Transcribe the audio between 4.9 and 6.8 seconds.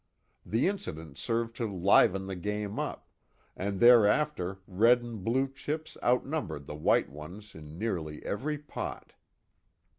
and blue chips outnumbered the